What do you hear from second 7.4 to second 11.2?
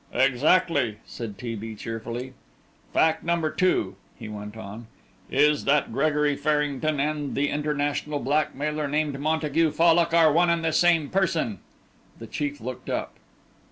international blackmailer named Montague Fallock are one and the same